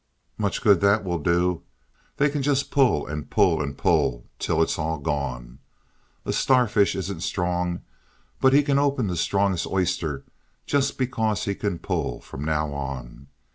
[0.39, 1.61] '""Much good that will do
[2.17, 5.59] they can just pull and pull and pull till it's all gone.
[6.25, 7.81] A starfish isn't strong,
[8.39, 10.25] but he can open the strongest oyster
[10.65, 13.27] just because he can pull from now on.